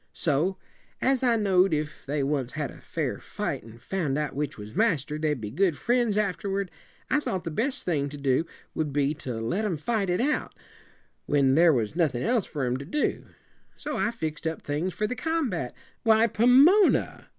[0.13, 0.57] So,
[0.99, 4.75] as I know'd if they once had a fair fight and found out which was
[4.75, 6.71] master, they'd be good friends afterward,
[7.11, 10.55] I thought the best thing to do would be to let 'em fight it out,
[11.27, 13.27] when there was nothin' else for 'em to do.
[13.75, 17.27] So I fixed up things for the combat." "Why, Pomona!"